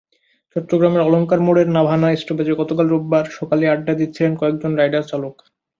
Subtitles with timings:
[0.55, 5.35] চট্টগ্রামের অলংকার মোড়ের নাভানা স্টপেজে গতকাল রোববার সকালে আড্ডা দিচ্ছিলেন কয়েকজন রাইডারচালক।